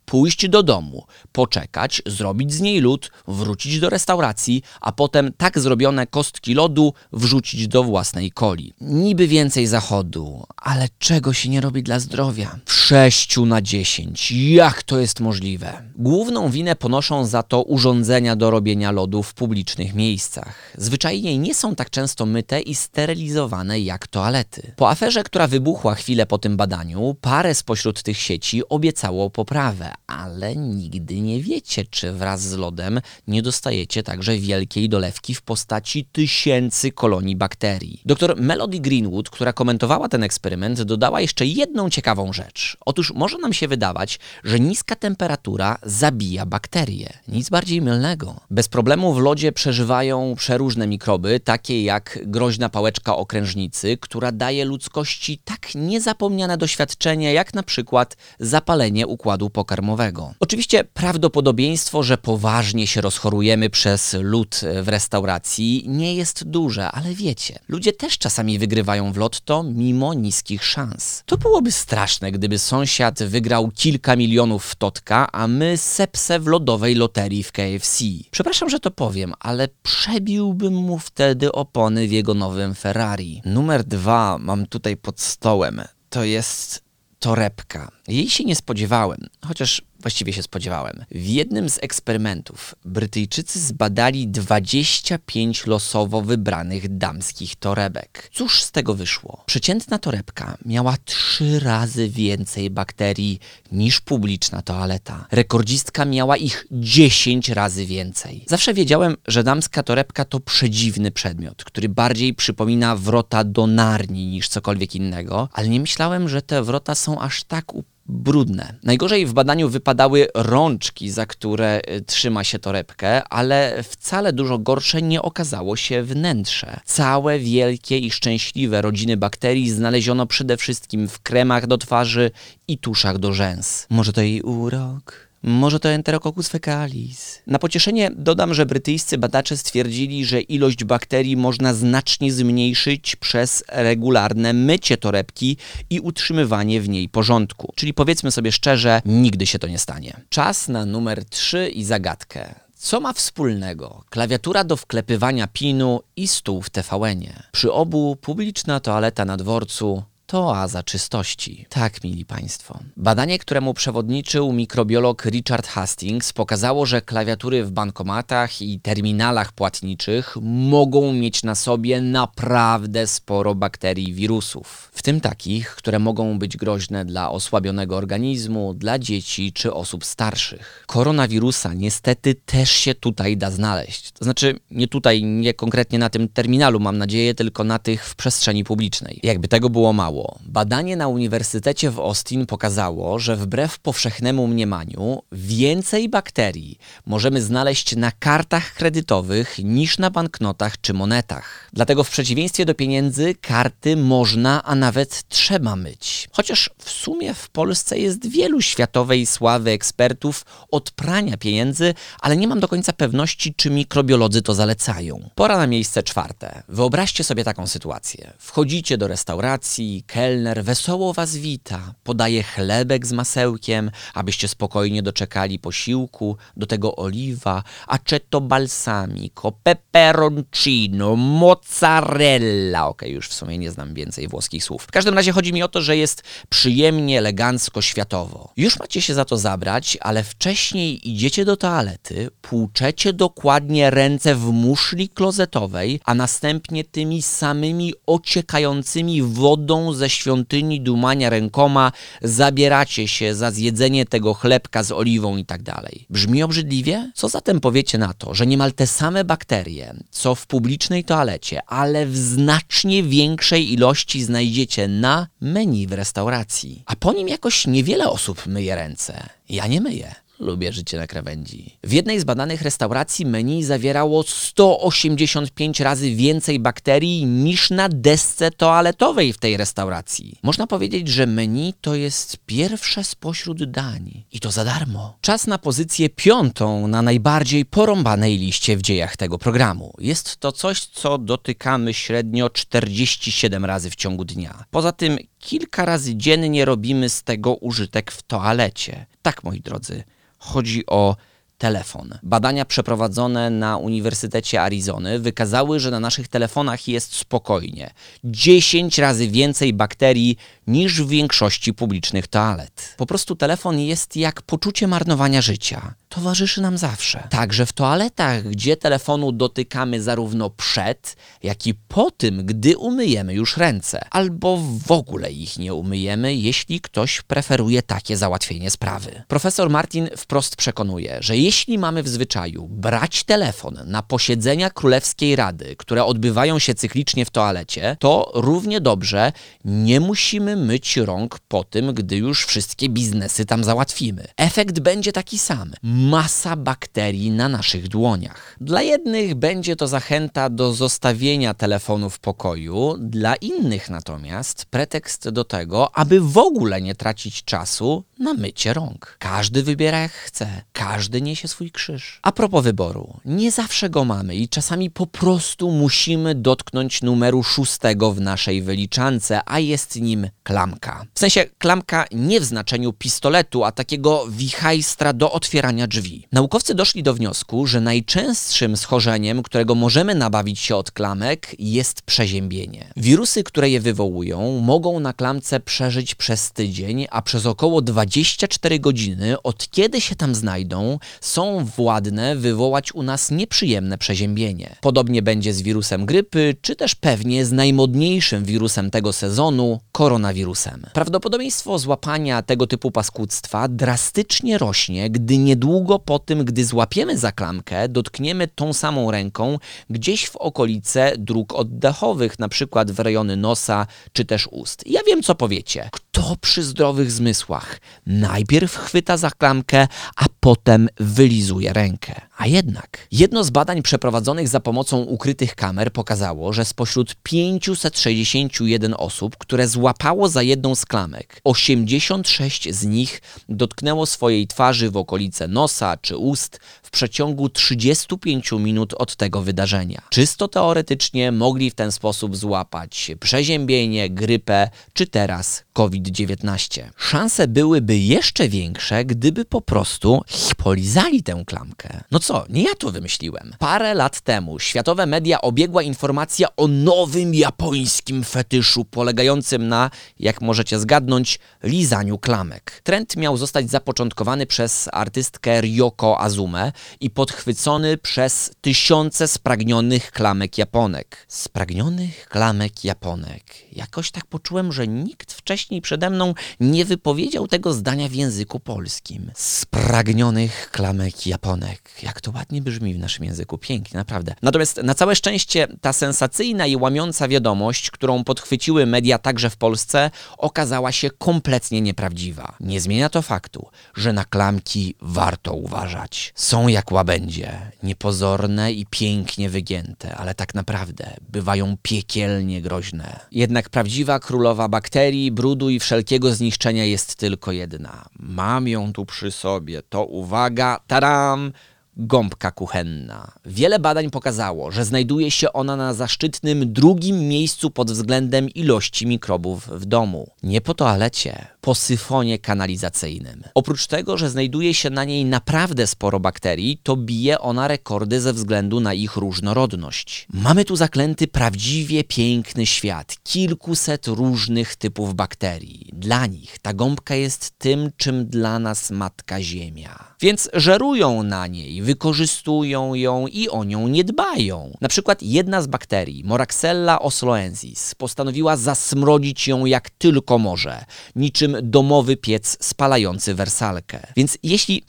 pójść 0.05 0.49
do 0.49 0.63
domu, 0.63 1.05
poczekać, 1.31 2.01
zrobić 2.05 2.53
z 2.53 2.61
niej 2.61 2.81
lód, 2.81 3.11
wrócić 3.27 3.79
do 3.79 3.89
restauracji, 3.89 4.63
a 4.81 4.91
potem 4.91 5.31
tak 5.37 5.59
zrobione 5.59 6.07
kostki 6.07 6.53
lodu 6.53 6.93
wrzucić 7.13 7.67
do 7.67 7.83
własnej 7.83 8.31
coli. 8.31 8.73
Niby 8.81 9.27
więcej 9.27 9.67
zachodu, 9.67 10.45
ale 10.57 10.87
czego 10.99 11.33
się 11.33 11.49
nie 11.49 11.61
robi 11.61 11.83
dla 11.83 11.99
zdrowia? 11.99 12.59
W 12.65 12.73
sześciu 12.73 13.45
na 13.45 13.61
dziesięć. 13.61 14.31
Jak 14.31 14.83
to 14.83 14.99
jest 14.99 15.19
możliwe? 15.19 15.83
Główną 15.95 16.49
winę 16.49 16.75
ponoszą 16.75 17.25
za 17.25 17.43
to 17.43 17.63
urządzenia 17.63 18.35
do 18.35 18.51
robienia 18.51 18.91
lodu 18.91 19.23
w 19.23 19.33
publicznych 19.33 19.93
miejscach. 19.93 20.55
Zwyczajnie 20.77 21.37
nie 21.37 21.55
są 21.55 21.75
tak 21.75 21.89
często 21.89 22.25
myte 22.25 22.61
i 22.61 22.75
sterylizowane 22.75 23.79
jak 23.79 24.07
toalety. 24.07 24.71
Po 24.75 24.89
aferze, 24.89 25.23
która 25.23 25.47
wybuchła 25.47 25.95
chwilę 25.95 26.25
po 26.25 26.37
tym 26.37 26.57
badaniu, 26.57 27.15
parę 27.21 27.55
spośród 27.55 28.03
tych 28.03 28.17
sieci 28.17 28.69
obiecało 28.69 29.12
poprawę, 29.30 29.94
ale 30.07 30.56
nigdy 30.56 31.19
nie 31.19 31.42
wiecie, 31.42 31.86
czy 31.89 32.13
wraz 32.13 32.42
z 32.42 32.57
lodem 32.57 33.01
nie 33.27 33.42
dostajecie 33.42 34.04
także 34.04 34.38
wielkiej 34.38 34.89
dolewki 34.89 35.36
w 35.36 35.42
postaci 35.42 36.06
tysięcy 36.12 36.92
kolonii 36.92 37.36
bakterii. 37.36 38.01
Dr 38.06 38.36
Melody 38.42 38.80
Greenwood, 38.80 39.30
która 39.30 39.54
komentowała 39.54 40.10
ten 40.10 40.24
eksperyment, 40.24 40.81
dodała 40.81 41.21
jeszcze 41.21 41.45
jedną 41.45 41.89
ciekawą 41.89 42.33
rzecz. 42.33 42.77
Otóż 42.86 43.13
może 43.13 43.38
nam 43.38 43.54
się 43.54 43.68
wydawać, 43.68 44.19
że 44.44 44.60
niska 44.60 44.95
temperatura 44.95 45.77
zabija 45.83 46.45
bakterie. 46.45 47.13
Nic 47.27 47.50
bardziej 47.50 47.81
mylnego. 47.81 48.39
Bez 48.50 48.68
problemu 48.68 49.13
w 49.13 49.19
lodzie 49.19 49.51
przeżywają 49.51 50.36
przeróżne 50.38 50.88
mikroby, 50.88 51.39
takie 51.39 51.83
jak 51.83 52.19
groźna 52.25 52.69
pałeczka 52.69 53.16
okrężnicy, 53.16 53.98
która 53.98 54.31
daje 54.31 54.66
ludzkości 54.66 55.39
tak 55.44 55.75
niezapomniane 55.75 56.57
doświadczenie, 56.57 57.33
jak 57.33 57.54
na 57.54 57.63
przykład 57.63 58.18
zapalenie 58.39 59.02
układu 59.07 59.50
pokarmowego. 59.50 60.33
Oczywiście 60.39 60.83
prawdopodobieństwo, 60.83 62.03
że 62.03 62.17
poważnie 62.17 62.88
się 62.88 63.01
rozchorujemy 63.01 63.69
przez 63.69 64.15
lód 64.19 64.61
w 64.83 64.88
restauracji 64.88 65.83
nie 65.88 66.15
jest 66.15 66.44
duże, 66.44 66.91
ale 66.91 67.13
wiecie, 67.13 67.59
ludzie 67.67 67.94
też 67.94 68.17
czasami 68.17 68.59
wygrywają 68.59 69.13
w 69.13 69.17
lotto 69.17 69.63
mimo 69.63 70.13
niskich 70.13 70.65
szans. 70.65 71.23
To 71.25 71.38
byłoby 71.38 71.71
straszne, 71.71 72.31
gdyby 72.31 72.59
sąsiad 72.59 73.23
wygrał 73.23 73.71
kilka 73.71 74.15
milionów 74.15 74.65
w 74.65 74.75
totka, 74.75 75.31
a 75.31 75.47
my 75.47 75.77
sepse 75.77 76.39
w 76.39 76.47
lodowej 76.47 76.95
loterii 76.95 77.44
w 77.44 77.51
KFC. 77.51 78.03
Przepraszam, 78.31 78.69
że 78.69 78.79
to 78.79 78.91
powiem, 78.91 79.33
ale 79.39 79.67
przebiłbym 79.83 80.73
mu 80.73 80.99
wtedy 80.99 81.51
opony 81.51 82.07
w 82.07 82.11
jego 82.11 82.33
nowym 82.33 82.75
Ferrari. 82.75 83.41
Numer 83.45 83.83
dwa 83.83 84.38
mam 84.38 84.65
tutaj 84.65 84.97
pod 84.97 85.21
stołem. 85.21 85.81
To 86.09 86.23
jest 86.23 86.82
torebka. 87.23 87.91
Jej 88.07 88.29
się 88.29 88.43
nie 88.43 88.55
spodziewałem, 88.55 89.19
chociaż 89.45 89.81
właściwie 90.03 90.33
się 90.33 90.44
spodziewałem. 90.44 91.05
W 91.11 91.25
jednym 91.25 91.69
z 91.69 91.79
eksperymentów 91.81 92.75
Brytyjczycy 92.85 93.59
zbadali 93.59 94.27
25 94.27 95.67
losowo 95.67 96.21
wybranych 96.21 96.97
damskich 96.97 97.55
torebek. 97.55 98.29
Cóż 98.33 98.63
z 98.63 98.71
tego 98.71 98.94
wyszło? 98.95 99.44
Przeciętna 99.45 100.00
torebka 100.00 100.57
miała 100.65 100.97
trzy 101.05 101.59
razy 101.59 102.09
więcej 102.09 102.69
bakterii 102.69 103.39
niż 103.71 104.01
publiczna 104.01 104.61
toaleta. 104.61 105.27
Rekordzistka 105.31 106.06
miała 106.06 106.38
ich 106.38 106.67
10 106.71 107.49
razy 107.49 107.85
więcej. 107.85 108.45
Zawsze 108.49 108.73
wiedziałem, 108.73 109.17
że 109.27 109.44
damska 109.44 109.83
torebka 109.83 110.25
to 110.25 110.39
przedziwny 110.39 111.11
przedmiot, 111.11 111.63
który 111.63 111.89
bardziej 111.89 112.33
przypomina 112.33 112.95
wrota 112.95 113.44
do 113.44 113.67
Narni 113.67 114.27
niż 114.27 114.47
cokolwiek 114.47 114.95
innego, 114.95 115.49
ale 115.53 115.69
nie 115.69 115.79
myślałem, 115.79 116.29
że 116.29 116.41
te 116.41 116.63
wrota 116.63 116.95
są 116.95 117.19
aż 117.19 117.44
tak 117.44 117.73
brudne. 118.05 118.75
Najgorzej 118.83 119.25
w 119.25 119.33
badaniu 119.33 119.69
wypadały 119.69 120.27
rączki, 120.35 121.09
za 121.09 121.25
które 121.25 121.81
y, 121.89 122.01
trzyma 122.01 122.44
się 122.44 122.59
torebkę, 122.59 123.23
ale 123.23 123.83
wcale 123.83 124.33
dużo 124.33 124.59
gorsze 124.59 125.01
nie 125.01 125.21
okazało 125.21 125.75
się 125.75 126.03
wnętrze. 126.03 126.79
Całe 126.85 127.39
wielkie 127.39 127.97
i 127.97 128.11
szczęśliwe 128.11 128.81
rodziny 128.81 129.17
bakterii 129.17 129.69
znaleziono 129.69 130.25
przede 130.25 130.57
wszystkim 130.57 131.07
w 131.07 131.19
kremach 131.19 131.67
do 131.67 131.77
twarzy 131.77 132.31
i 132.67 132.77
tuszach 132.77 133.17
do 133.17 133.33
rzęs. 133.33 133.88
Może 133.89 134.13
to 134.13 134.21
jej 134.21 134.41
urok? 134.41 135.32
Może 135.44 135.80
to 135.80 135.90
Enterococcus 135.90 136.48
fecalis. 136.48 137.42
Na 137.48 137.60
pocieszenie 137.60 138.12
dodam, 138.16 138.54
że 138.54 138.66
brytyjscy 138.66 139.18
badacze 139.18 139.57
stwierdzili, 139.57 140.25
że 140.25 140.42
ilość 140.42 140.84
bakterii 140.84 141.38
można 141.38 141.74
znacznie 141.74 142.34
zmniejszyć 142.34 143.16
przez 143.16 143.63
regularne 143.68 144.54
mycie 144.54 144.98
torebki 144.98 145.57
i 145.90 146.00
utrzymywanie 146.00 146.81
w 146.81 146.90
niej 146.90 147.10
porządku. 147.10 147.74
Czyli 147.75 147.94
powiedzmy 147.94 148.31
sobie 148.31 148.51
szczerze, 148.51 149.01
nigdy 149.06 149.45
się 149.45 149.60
to 149.60 149.68
nie 149.68 149.80
stanie. 149.80 150.22
Czas 150.30 150.68
na 150.68 150.86
numer 150.86 151.25
3 151.25 151.69
i 151.69 151.84
zagadkę. 151.84 152.56
Co 152.75 153.00
ma 153.00 153.13
wspólnego 153.13 154.04
klawiatura 154.10 154.63
do 154.63 154.75
wklepywania 154.75 155.48
pinu 155.48 156.01
i 156.16 156.28
stół 156.28 156.62
w 156.62 156.69
TVN-ie? 156.69 157.44
Przy 157.51 157.72
obu 157.72 158.16
publiczna 158.16 158.80
toaleta 158.80 159.25
na 159.25 159.38
dworcu 159.38 160.04
to 160.33 160.47
oaza 160.47 160.83
czystości. 160.83 161.65
Tak, 161.69 162.03
mili 162.03 162.25
Państwo. 162.25 162.80
Badanie, 162.97 163.39
któremu 163.39 163.74
przewodniczył 163.74 164.53
mikrobiolog 164.53 165.25
Richard 165.25 165.68
Hastings, 165.68 166.33
pokazało, 166.33 166.85
że 166.85 167.01
klawiatury 167.01 167.63
w 167.63 167.71
bankomatach 167.71 168.62
i 168.62 168.80
terminalach 168.80 169.51
płatniczych 169.51 170.38
mogą 170.41 171.13
mieć 171.13 171.44
na 171.44 171.56
sobie 171.56 172.01
naprawdę 172.01 173.07
sporo 173.07 173.56
bakterii 173.56 174.09
i 174.09 174.13
wirusów. 174.13 174.91
W 174.94 175.01
tym 175.01 175.21
takich, 175.21 175.69
które 175.69 176.00
mogą 176.00 176.39
być 176.39 176.57
groźne 176.57 177.06
dla 177.06 177.31
osłabionego 177.31 177.97
organizmu, 177.97 178.74
dla 178.74 179.00
dzieci 179.00 179.53
czy 179.53 179.74
osób 179.74 180.06
starszych. 180.06 180.83
Koronawirusa 180.88 181.74
niestety 181.74 182.35
też 182.35 182.71
się 182.71 182.95
tutaj 182.95 183.38
da 183.38 183.51
znaleźć. 183.51 184.12
To 184.12 184.25
znaczy, 184.25 184.59
nie 184.71 184.88
tutaj, 184.88 185.24
nie 185.24 185.53
konkretnie 185.53 186.00
na 186.00 186.09
tym 186.09 186.30
terminalu, 186.30 186.80
mam 186.80 186.97
nadzieję, 186.97 187.35
tylko 187.35 187.63
na 187.63 187.80
tych 187.80 188.06
w 188.06 188.15
przestrzeni 188.15 188.63
publicznej. 188.63 189.19
Jakby 189.24 189.47
tego 189.47 189.69
było 189.69 189.94
mało, 189.94 190.22
Badanie 190.45 190.95
na 190.95 191.07
Uniwersytecie 191.07 191.92
w 191.92 191.99
Austin 191.99 192.45
pokazało, 192.45 193.19
że 193.19 193.35
wbrew 193.35 193.80
powszechnemu 193.80 194.47
mniemaniu 194.47 195.21
więcej 195.31 196.09
bakterii 196.09 196.77
możemy 197.06 197.42
znaleźć 197.42 197.95
na 197.95 198.11
kartach 198.11 198.73
kredytowych 198.73 199.57
niż 199.63 199.97
na 199.97 200.09
banknotach 200.09 200.81
czy 200.81 200.94
monetach. 200.94 201.69
Dlatego 201.73 202.03
w 202.03 202.09
przeciwieństwie 202.09 202.65
do 202.65 202.75
pieniędzy 202.75 203.35
karty 203.35 203.97
można, 203.97 204.63
a 204.63 204.75
nawet 204.75 205.23
trzeba 205.30 205.75
myć. 205.75 206.30
Chociaż 206.31 206.69
w 206.77 206.89
sumie 206.89 207.33
w 207.33 207.49
Polsce 207.49 207.99
jest 207.99 208.27
wielu 208.27 208.61
światowej 208.61 209.25
sławy 209.25 209.71
ekspertów 209.71 210.45
od 210.71 210.92
prania 210.92 211.37
pieniędzy, 211.37 211.94
ale 212.19 212.37
nie 212.37 212.47
mam 212.47 212.59
do 212.59 212.68
końca 212.68 212.94
pewności, 212.94 213.53
czy 213.56 213.69
mikrobiolodzy 213.69 214.42
to 214.42 214.53
zalecają. 214.53 215.30
Pora 215.35 215.57
na 215.57 215.68
miejsce 215.68 216.03
czwarte. 216.03 216.63
Wyobraźcie 216.68 217.23
sobie 217.23 217.44
taką 217.44 217.68
sytuację. 217.68 218.33
Wchodzicie 218.37 218.97
do 218.97 219.07
restauracji, 219.07 220.03
kelner 220.07 220.64
wesoło 220.64 221.14
was 221.14 221.36
wita, 221.38 221.94
podaje 222.04 222.44
chlebek 222.44 223.07
z 223.07 223.12
masełkiem, 223.12 223.92
abyście 224.14 224.48
spokojnie 224.48 225.04
doczekali 225.04 225.60
posiłku, 225.60 226.38
do 226.57 226.66
tego 226.66 226.95
oliwa, 226.95 227.64
aceto 227.88 228.42
balsamico, 228.42 229.52
peperoncino, 229.52 231.16
mozzarella. 231.16 232.88
Okej, 232.88 233.12
już 233.12 233.28
w 233.28 233.33
sumie 233.33 233.57
nie 233.57 233.72
znam 233.72 233.94
więcej 233.94 234.28
włoskich 234.28 234.64
słów. 234.64 234.83
W 234.83 234.92
każdym 234.92 235.16
razie 235.16 235.31
chodzi 235.31 235.54
mi 235.54 235.64
o 235.64 235.68
to, 235.68 235.81
że 235.81 235.98
jest 235.98 236.24
przyjemnie, 236.50 237.18
elegancko, 237.18 237.81
światowo. 237.81 238.52
Już 238.57 238.80
macie 238.80 239.02
się 239.02 239.14
za 239.14 239.26
to 239.26 239.38
zabrać, 239.38 239.98
ale 240.02 240.24
wcześniej 240.24 241.10
idziecie 241.10 241.45
do 241.45 241.57
toalety, 241.57 242.30
płuczecie 242.42 243.14
dokładnie 243.14 243.90
ręce 243.90 244.36
w 244.36 244.52
muszli 244.52 245.10
klozetowej, 245.10 246.00
a 246.06 246.14
następnie 246.14 246.83
tymi 246.83 247.22
samymi 247.22 247.94
ociekającymi 248.06 249.22
wodą 249.22 249.93
ze 249.94 250.09
świątyni 250.09 250.81
dumania 250.81 251.30
rękoma, 251.30 251.92
zabieracie 252.21 253.07
się 253.07 253.35
za 253.35 253.52
zjedzenie 253.52 254.06
tego 254.06 254.33
chlebka 254.33 254.83
z 254.83 254.92
oliwą 254.92 255.38
i 255.38 255.45
tak 255.45 255.64
dalej. 255.64 256.06
Brzmi 256.09 256.44
obrzydliwie? 256.44 257.12
Co 257.16 257.30
zatem 257.30 257.59
powiecie 257.59 257.97
na 257.97 258.14
to, 258.14 258.33
że 258.33 258.47
niemal 258.47 258.73
te 258.73 258.88
same 258.88 259.23
bakterie, 259.23 259.94
co 260.12 260.35
w 260.35 260.47
publicznej 260.47 261.04
toalecie, 261.04 261.62
ale 261.68 262.06
w 262.06 262.18
znacznie 262.18 263.04
większej 263.04 263.73
ilości 263.73 264.23
znajdziecie 264.23 264.88
na 264.88 265.28
menu 265.42 265.88
w 265.88 265.94
restauracji. 265.94 266.83
A 266.85 266.95
po 266.95 267.14
nim 267.14 267.28
jakoś 267.28 267.68
niewiele 267.68 268.09
osób 268.09 268.47
myje 268.47 268.76
ręce. 268.76 269.30
Ja 269.50 269.68
nie 269.68 269.81
myję. 269.81 270.22
Lubię 270.44 270.73
życie 270.73 270.97
na 270.97 271.07
krawędzi. 271.07 271.78
W 271.83 271.92
jednej 271.92 272.19
z 272.19 272.23
badanych 272.23 272.62
restauracji 272.62 273.26
menu 273.26 273.64
zawierało 273.64 274.23
185 274.23 275.80
razy 275.80 276.16
więcej 276.16 276.59
bakterii 276.59 277.26
niż 277.26 277.69
na 277.69 277.90
desce 277.90 278.52
toaletowej 278.52 279.33
w 279.33 279.38
tej 279.38 279.57
restauracji. 279.57 280.40
Można 280.44 280.68
powiedzieć, 280.68 281.07
że 281.07 281.28
menu 281.28 281.73
to 281.81 281.95
jest 281.95 282.38
pierwsze 282.45 283.04
spośród 283.04 283.64
dań. 283.64 284.23
I 284.31 284.40
to 284.40 284.52
za 284.52 284.66
darmo. 284.66 285.18
Czas 285.21 285.47
na 285.47 285.57
pozycję 285.57 286.09
piątą 286.09 286.88
na 286.88 287.02
najbardziej 287.02 287.66
porąbanej 287.66 288.38
liście 288.38 288.78
w 288.78 288.81
dziejach 288.81 289.18
tego 289.18 289.38
programu. 289.38 289.94
Jest 290.00 290.38
to 290.38 290.52
coś, 290.52 290.85
co 290.85 291.18
dotykamy 291.18 291.94
średnio 291.94 292.50
47 292.50 293.66
razy 293.66 293.90
w 293.90 293.95
ciągu 293.95 294.26
dnia. 294.26 294.64
Poza 294.71 294.92
tym 294.92 295.18
kilka 295.40 295.85
razy 295.85 296.16
dziennie 296.16 296.66
robimy 296.66 297.09
z 297.09 297.23
tego 297.23 297.56
użytek 297.56 298.12
w 298.12 298.21
toalecie. 298.21 299.06
Tak, 299.21 299.44
moi 299.44 299.62
drodzy, 299.62 300.04
chodzi 300.44 300.83
o 300.88 301.16
telefon. 301.63 302.19
Badania 302.23 302.65
przeprowadzone 302.65 303.49
na 303.49 303.77
Uniwersytecie 303.77 304.61
Arizony 304.61 305.19
wykazały, 305.19 305.79
że 305.79 305.91
na 305.91 305.99
naszych 305.99 306.27
telefonach 306.27 306.87
jest 306.87 307.15
spokojnie 307.15 307.93
10 308.23 308.97
razy 308.97 309.27
więcej 309.27 309.73
bakterii 309.73 310.37
niż 310.67 311.01
w 311.01 311.07
większości 311.07 311.73
publicznych 311.73 312.27
toalet. 312.27 312.93
Po 312.97 313.05
prostu 313.05 313.35
telefon 313.35 313.79
jest 313.79 314.15
jak 314.15 314.41
poczucie 314.41 314.87
marnowania 314.87 315.41
życia. 315.41 315.93
Towarzyszy 316.09 316.61
nam 316.61 316.77
zawsze. 316.77 317.27
Także 317.29 317.65
w 317.65 317.73
toaletach, 317.73 318.49
gdzie 318.49 318.77
telefonu 318.77 319.31
dotykamy 319.31 320.01
zarówno 320.01 320.49
przed, 320.49 321.15
jak 321.43 321.67
i 321.67 321.73
po 321.73 322.11
tym, 322.11 322.45
gdy 322.45 322.77
umyjemy 322.77 323.33
już 323.33 323.57
ręce, 323.57 324.05
albo 324.11 324.57
w 324.87 324.91
ogóle 324.91 325.31
ich 325.31 325.59
nie 325.59 325.73
umyjemy, 325.73 326.35
jeśli 326.35 326.81
ktoś 326.81 327.21
preferuje 327.21 327.81
takie 327.81 328.17
załatwienie 328.17 328.69
sprawy. 328.69 329.23
Profesor 329.27 329.69
Martin 329.69 330.09
wprost 330.17 330.55
przekonuje, 330.55 331.17
że 331.19 331.37
jeśli 331.37 331.53
mamy 331.78 332.04
w 332.04 332.07
zwyczaju 332.07 332.68
brać 332.68 333.24
telefon 333.24 333.80
na 333.86 334.02
posiedzenia 334.02 334.69
Królewskiej 334.69 335.36
Rady, 335.36 335.76
które 335.78 336.06
odbywają 336.06 336.60
się 336.60 336.76
cyklicznie 336.76 337.26
w 337.26 337.30
toalecie, 337.30 337.98
to 338.00 338.31
równie 338.36 338.81
dobrze 338.81 339.31
nie 339.66 340.00
musimy 340.00 340.56
myć 340.56 340.98
rąk 340.98 341.40
po 341.48 341.64
tym, 341.64 341.94
gdy 341.94 342.16
już 342.16 342.45
wszystkie 342.45 342.90
biznesy 342.90 343.45
tam 343.45 343.64
załatwimy. 343.64 344.28
Efekt 344.38 344.80
będzie 344.80 345.12
taki 345.12 345.38
sam. 345.38 345.72
Masa 345.83 346.56
bakterii 346.56 347.31
na 347.31 347.50
naszych 347.50 347.88
dłoniach. 347.88 348.57
Dla 348.62 348.81
jednych 348.81 349.36
będzie 349.36 349.76
to 349.76 349.88
zachęta 349.88 350.50
do 350.50 350.74
zostawienia 350.74 351.54
telefonu 351.54 352.10
w 352.10 352.19
pokoju, 352.19 352.95
dla 353.00 353.36
innych 353.36 353.90
natomiast 353.90 354.66
pretekst 354.66 355.30
do 355.30 355.44
tego, 355.44 355.95
aby 355.95 356.22
w 356.22 356.38
ogóle 356.38 356.81
nie 356.81 356.95
tracić 356.95 357.44
czasu 357.44 358.04
na 358.19 358.33
mycie 358.33 358.74
rąk. 358.74 359.16
Każdy 359.19 359.64
wybiera 359.64 360.00
jak 360.00 360.12
chce, 360.12 360.64
każdy 360.74 361.22
niesie 361.22 361.43
swój 361.47 361.71
krzyż. 361.71 362.19
A 362.21 362.31
propos 362.31 362.64
wyboru, 362.64 363.19
nie 363.26 363.52
zawsze 363.52 363.90
go 363.90 364.06
mamy 364.06 364.35
i 364.35 364.50
czasami 364.50 364.90
po 364.90 365.07
prostu 365.07 365.71
musimy 365.71 366.35
dotknąć 366.35 367.02
numeru 367.02 367.44
szóstego 367.44 368.12
w 368.12 368.21
naszej 368.21 368.62
wyliczance, 368.62 369.42
a 369.45 369.59
jest 369.59 369.95
nim 369.95 370.30
klamka. 370.44 371.06
W 371.14 371.19
sensie 371.19 371.45
klamka 371.57 372.06
nie 372.12 372.40
w 372.40 372.44
znaczeniu 372.44 372.94
pistoletu, 372.94 373.64
a 373.64 373.71
takiego 373.71 374.26
wichajstra 374.30 375.14
do 375.14 375.31
otwierania 375.31 375.88
drzwi. 375.88 376.28
Naukowcy 376.31 376.76
doszli 376.76 377.04
do 377.04 377.14
wniosku, 377.14 377.68
że 377.68 377.81
najczęstszym 377.81 378.78
schorzeniem, 378.78 379.44
którego 379.44 379.76
możemy 379.76 380.16
nabawić 380.16 380.59
się 380.59 380.76
od 380.76 380.92
klamek, 380.92 381.56
jest 381.59 382.02
przeziębienie. 382.02 382.94
Wirusy, 382.97 383.44
które 383.44 383.69
je 383.69 383.80
wywołują, 383.80 384.59
mogą 384.59 385.00
na 385.00 385.14
klamce 385.14 385.59
przeżyć 385.59 386.16
przez 386.16 386.52
tydzień, 386.52 387.07
a 387.12 387.21
przez 387.21 387.45
około 387.45 387.81
24 387.81 388.80
godziny 388.80 389.42
od 389.42 389.69
kiedy 389.69 390.02
się 390.02 390.16
tam 390.16 390.35
znajdą, 390.35 391.00
są 391.23 391.65
władne 391.65 392.35
wywołać 392.35 392.95
u 392.95 393.03
nas 393.03 393.31
nieprzyjemne 393.31 393.97
przeziębienie. 393.97 394.75
Podobnie 394.81 395.21
będzie 395.21 395.53
z 395.53 395.61
wirusem 395.61 396.06
grypy, 396.06 396.56
czy 396.61 396.75
też 396.75 396.95
pewnie 396.95 397.45
z 397.45 397.51
najmodniejszym 397.51 398.45
wirusem 398.45 398.92
tego 398.92 399.13
sezonu 399.13 399.80
koronawirusem. 399.92 400.85
Prawdopodobieństwo 400.94 401.80
złapania 401.80 402.42
tego 402.42 402.68
typu 402.68 402.92
paskudztwa 402.92 403.68
drastycznie 403.68 404.57
rośnie, 404.57 405.09
gdy 405.09 405.37
niedługo 405.37 405.99
po 405.99 406.19
tym, 406.19 406.45
gdy 406.45 406.65
złapiemy 406.65 407.18
za 407.18 407.31
klamkę, 407.31 407.89
dotkniemy 407.89 408.47
tą 408.47 408.73
samą 408.73 409.11
ręką 409.11 409.57
gdzieś 409.89 410.30
w 410.30 410.35
okolice 410.35 411.13
dróg 411.18 411.53
oddechowych, 411.53 412.39
na 412.39 412.49
przykład 412.49 412.92
w 412.92 412.99
rejony 412.99 413.37
nosa 413.37 413.87
czy 414.13 414.25
też 414.25 414.47
ust. 414.51 414.87
Ja 414.87 415.01
wiem, 415.07 415.23
co 415.23 415.35
powiecie. 415.35 415.89
Kto 415.92 416.35
przy 416.42 416.63
zdrowych 416.63 417.11
zmysłach 417.11 417.80
najpierw 418.06 418.75
chwyta 418.75 419.18
za 419.18 419.31
klamkę, 419.31 419.87
a 420.15 420.25
potem 420.39 420.89
wylizuje 421.13 421.73
rękę? 421.73 422.21
A 422.37 422.47
jednak, 422.47 423.07
jedno 423.11 423.44
z 423.44 423.49
badań 423.49 423.81
przeprowadzonych 423.81 424.47
za 424.47 424.59
pomocą 424.59 424.97
ukrytych 424.97 425.56
kamer 425.56 425.94
pokazało, 425.94 426.54
że 426.54 426.66
spośród 426.66 427.16
561 427.23 428.95
osób, 428.97 429.37
które 429.37 429.68
złapało 429.68 430.30
za 430.30 430.44
jedną 430.44 430.75
z 430.75 430.85
klamek, 430.85 431.42
86 431.44 432.73
z 432.73 432.85
nich 432.85 433.21
dotknęło 433.49 434.06
swojej 434.06 434.47
twarzy 434.47 434.92
w 434.92 434.97
okolice 434.97 435.47
nosa 435.47 435.97
czy 435.97 436.18
ust 436.18 436.59
w 436.83 436.92
przeciągu 436.92 437.49
35 437.49 438.52
minut 438.52 438.94
od 438.94 439.16
tego 439.16 439.42
wydarzenia. 439.42 440.02
Czysto 440.09 440.47
teoretycznie 440.47 441.31
mogli 441.31 441.71
w 441.71 441.75
ten 441.75 441.92
sposób 441.92 442.35
złapać 442.35 443.11
przeziębienie, 443.19 444.09
grypę 444.09 444.69
czy 444.94 445.07
teraz 445.07 445.63
COVID-19. 445.73 446.83
Szanse 446.97 447.47
byłyby 447.47 447.97
jeszcze 447.97 448.49
większe, 448.49 449.06
gdyby 449.06 449.45
po 449.45 449.61
prostu 449.61 450.21
polizali 450.57 451.23
tę 451.23 451.44
klamkę. 451.47 452.04
No 452.11 452.19
co, 452.23 452.45
nie 452.49 452.63
ja 452.63 452.75
to 452.75 452.92
wymyśliłem. 452.92 453.56
Parę 453.59 453.94
lat 453.94 454.21
temu 454.21 454.59
światowe 454.59 455.06
media 455.06 455.42
obiegła 455.42 455.83
informacja 455.83 456.47
o 456.57 456.68
nowym 456.68 457.33
japońskim 457.33 458.23
fetyszu 458.23 458.85
polegającym 458.85 459.68
na, 459.68 459.92
jak 460.19 460.42
możecie 460.42 460.80
zgadnąć, 460.80 461.39
lizaniu 461.63 462.18
klamek. 462.18 462.81
Trend 462.83 463.15
miał 463.15 463.37
zostać 463.37 463.69
zapoczątkowany 463.69 464.45
przez 464.45 464.89
artystkę 464.92 465.61
Ryoko 465.61 466.21
Azume 466.21 466.71
i 466.99 467.09
podchwycony 467.09 467.97
przez 467.97 468.51
tysiące 468.61 469.27
spragnionych 469.27 470.11
klamek 470.11 470.57
Japonek. 470.57 471.25
Spragnionych 471.27 472.30
klamek 472.30 472.83
Japonek. 472.83 473.44
Jakoś 473.71 474.11
tak 474.11 474.25
poczułem, 474.25 474.71
że 474.71 474.87
nikt 474.87 475.33
wcześniej 475.33 475.81
przede 475.81 476.09
mną 476.09 476.33
nie 476.59 476.85
wypowiedział 476.85 477.47
tego 477.47 477.73
zdania 477.73 478.09
w 478.09 478.13
języku 478.13 478.59
polskim. 478.59 479.31
Spragnionych 479.35 480.69
klamek 480.71 481.27
Japonek. 481.27 481.92
Jak 482.03 482.12
to 482.21 482.31
ładnie 482.31 482.61
brzmi 482.61 482.93
w 482.93 482.99
naszym 482.99 483.25
języku. 483.25 483.57
Pięknie, 483.57 483.97
naprawdę. 483.97 484.35
Natomiast 484.41 484.83
na 484.83 484.95
całe 484.95 485.15
szczęście 485.15 485.67
ta 485.81 485.93
sensacyjna 485.93 486.67
i 486.67 486.75
łamiąca 486.75 487.27
wiadomość, 487.27 487.91
którą 487.91 488.23
podchwyciły 488.23 488.85
media 488.85 489.17
także 489.17 489.49
w 489.49 489.57
Polsce, 489.57 490.11
okazała 490.37 490.91
się 490.91 491.09
kompletnie 491.11 491.81
nieprawdziwa. 491.81 492.55
Nie 492.59 492.81
zmienia 492.81 493.09
to 493.09 493.21
faktu, 493.21 493.67
że 493.95 494.13
na 494.13 494.25
klamki 494.25 494.95
warto 495.01 495.53
uważać. 495.53 496.33
Są 496.35 496.67
jak 496.67 496.91
łabędzie, 496.91 497.71
niepozorne 497.83 498.73
i 498.73 498.85
pięknie 498.85 499.49
wygięte, 499.49 500.15
ale 500.15 500.35
tak 500.35 500.55
naprawdę 500.55 501.13
bywają 501.29 501.77
piekielnie 501.81 502.61
groźne. 502.61 503.19
Jednak 503.31 503.69
prawdziwa 503.69 504.19
królowa 504.19 504.67
bakterii, 504.67 505.31
brudu 505.31 505.69
i 505.69 505.79
wszelkiego 505.79 506.35
zniszczenia 506.35 506.85
jest 506.85 507.15
tylko 507.15 507.51
jedna. 507.51 508.05
Mam 508.19 508.67
ją 508.67 508.93
tu 508.93 509.05
przy 509.05 509.31
sobie. 509.31 509.81
To 509.81 510.05
uwaga, 510.05 510.79
taram! 510.87 511.51
Gąbka 511.97 512.52
kuchenna. 512.52 513.32
Wiele 513.45 513.80
badań 513.80 514.10
pokazało, 514.10 514.71
że 514.71 514.86
znajduje 514.86 515.32
się 515.32 515.54
ona 515.54 515.76
na 515.76 515.93
zaszczytnym 515.93 516.73
drugim 516.73 517.19
miejscu 517.28 517.71
pod 517.71 517.91
względem 517.91 518.50
ilości 518.50 519.08
mikrobów 519.08 519.67
w 519.67 519.86
domu. 519.86 520.28
Nie 520.43 520.62
po 520.62 520.73
toalecie, 520.73 521.47
po 521.62 521.76
syfonie 521.76 522.39
kanalizacyjnym. 522.39 523.43
Oprócz 523.56 523.88
tego, 523.88 524.17
że 524.17 524.30
znajduje 524.30 524.73
się 524.73 524.89
na 524.89 525.04
niej 525.04 525.26
naprawdę 525.26 525.88
sporo 525.88 526.19
bakterii, 526.19 526.80
to 526.84 526.95
bije 526.97 527.39
ona 527.39 527.67
rekordy 527.67 528.21
ze 528.21 528.34
względu 528.34 528.80
na 528.80 528.93
ich 528.93 529.15
różnorodność. 529.15 530.28
Mamy 530.34 530.65
tu 530.65 530.76
zaklęty 530.76 531.28
prawdziwie 531.28 532.04
piękny 532.04 532.65
świat, 532.65 533.17
kilkuset 533.23 534.08
różnych 534.08 534.76
typów 534.76 535.15
bakterii. 535.15 535.89
Dla 535.93 536.26
nich 536.26 536.60
ta 536.62 536.73
gąbka 536.73 537.15
jest 537.15 537.52
tym, 537.58 537.91
czym 537.97 538.26
dla 538.26 538.60
nas 538.60 538.91
matka 538.91 539.41
Ziemia. 539.41 540.15
Więc 540.21 540.50
żerują 540.54 541.23
na 541.23 541.47
niej 541.47 541.83
wykorzystują 541.84 542.93
ją 542.93 543.28
i 543.28 543.49
o 543.49 543.63
nią 543.63 543.88
nie 543.88 544.04
dbają. 544.04 544.78
Na 544.82 544.89
przykład 544.89 545.23
jedna 545.23 545.62
z 545.62 545.67
bakterii, 545.67 546.23
Moraxella 546.23 546.99
osloensis, 546.99 547.95
postanowiła 547.95 548.56
zasmrodzić 548.56 549.47
ją 549.47 549.65
jak 549.65 549.89
tylko 549.89 550.38
może, 550.38 550.86
niczym 551.15 551.58
domowy 551.62 552.17
piec 552.17 552.58
spalający 552.62 553.34
wersalkę. 553.34 554.08
Więc 554.15 554.38
jeśli 554.43 554.84